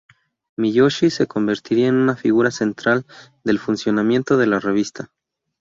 Miyoshi 0.57 1.11
se 1.11 1.27
convertiría 1.27 1.87
en 1.89 1.93
una 1.93 2.15
figura 2.15 2.49
central 2.49 3.05
del 3.43 3.59
funcionamiento 3.59 4.35
de 4.35 4.47
la 4.47 4.59
revista. 4.59 5.11